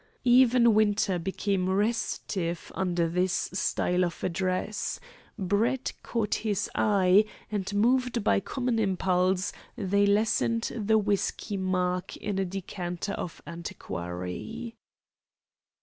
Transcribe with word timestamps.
Even 0.25 0.73
Winter 0.73 1.19
became 1.19 1.69
restive 1.69 2.71
under 2.73 3.07
this 3.07 3.51
style 3.53 4.03
of 4.03 4.23
address. 4.23 4.99
Brett 5.37 5.93
caught 6.01 6.33
his 6.33 6.71
eye, 6.73 7.23
and 7.51 7.71
moved 7.75 8.23
by 8.23 8.39
common 8.39 8.79
impulse, 8.79 9.53
they 9.75 10.07
lessened 10.07 10.71
the 10.75 10.97
whisky 10.97 11.55
mark 11.55 12.17
in 12.17 12.39
a 12.39 12.45
decanter 12.45 13.13
of 13.13 13.43
Antiquary. 13.45 14.75